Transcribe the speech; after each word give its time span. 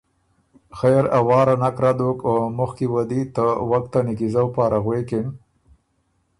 خېر 0.79 1.03
ا 1.17 1.19
واره 1.27 1.55
نک 1.61 1.75
رد 1.83 1.95
دوک 1.99 2.19
او 2.29 2.35
مُخ 2.57 2.71
کی 2.77 2.87
وه 2.91 3.03
دی 3.09 3.21
ته 3.35 3.43
وک 3.69 3.85
ته 3.91 3.99
نیکیزؤ 4.05 4.47
پاره 4.55 4.79
غوېکِن 4.83 5.27